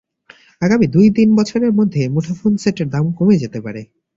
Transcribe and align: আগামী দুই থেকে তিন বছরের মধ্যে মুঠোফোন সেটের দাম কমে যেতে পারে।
আগামী 0.61 0.85
দুই 0.87 1.07
থেকে 1.07 1.15
তিন 1.15 1.29
বছরের 1.35 1.71
মধ্যে 1.73 2.01
মুঠোফোন 2.09 2.53
সেটের 2.57 2.87
দাম 2.89 3.05
কমে 3.11 3.35
যেতে 3.37 3.59
পারে। 3.61 3.81